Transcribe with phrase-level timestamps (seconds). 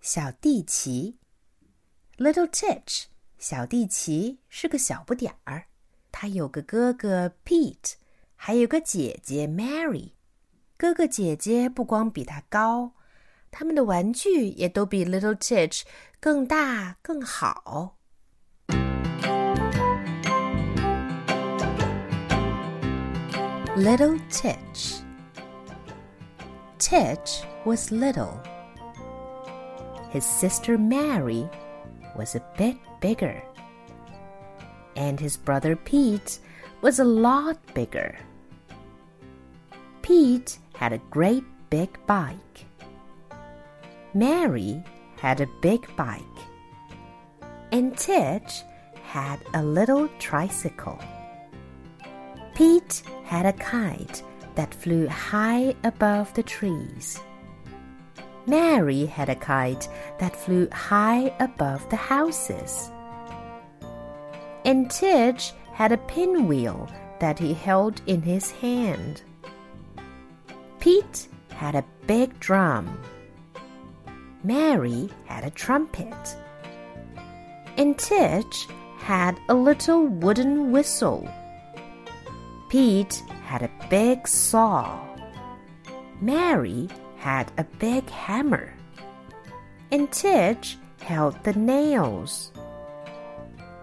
[0.00, 1.18] 小蒂奇
[2.16, 3.04] ，Little Titch。
[3.36, 5.66] 小蒂奇是个小不点儿，
[6.10, 7.92] 他有个哥哥 Pete，
[8.34, 10.12] 还有个姐姐 Mary。
[10.78, 12.92] 哥哥姐姐不光比他高，
[13.50, 15.82] 他们的玩具也都比 Little Titch
[16.18, 17.98] 更大更好。
[23.76, 25.02] Little Titch.
[26.78, 28.40] Titch was little.
[30.10, 31.48] His sister Mary
[32.16, 33.42] was a bit bigger.
[34.96, 36.40] And his brother Pete
[36.82, 38.18] was a lot bigger.
[40.02, 42.66] Pete had a great big bike.
[44.12, 44.82] Mary
[45.16, 46.20] had a big bike.
[47.70, 48.62] And Titch
[49.04, 50.98] had a little tricycle.
[52.56, 54.24] Pete had a kite
[54.56, 57.20] that flew high above the trees.
[58.46, 62.90] Mary had a kite that flew high above the houses.
[64.64, 66.88] And Titch had a pinwheel
[67.20, 69.22] that he held in his hand.
[70.78, 72.98] Pete had a big drum.
[74.42, 76.36] Mary had a trumpet.
[77.76, 78.66] And Titch
[78.98, 81.28] had a little wooden whistle.
[82.68, 84.98] Pete had a big saw.
[86.20, 86.88] Mary
[87.20, 88.72] had a big hammer.
[89.92, 92.50] And Titch held the nails.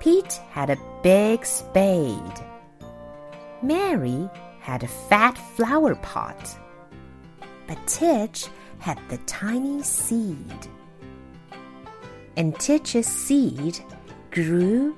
[0.00, 2.40] Pete had a big spade.
[3.62, 4.28] Mary
[4.60, 6.58] had a fat flower pot.
[7.66, 8.46] But Titch
[8.78, 10.68] had the tiny seed.
[12.38, 13.78] And Titch's seed
[14.30, 14.96] grew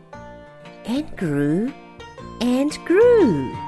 [0.84, 1.72] and grew
[2.40, 3.67] and grew.